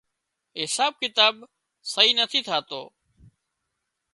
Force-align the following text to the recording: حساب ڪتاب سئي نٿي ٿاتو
حساب 0.61 0.93
ڪتاب 1.01 1.35
سئي 1.93 2.09
نٿي 2.17 2.41
ٿاتو 2.47 2.81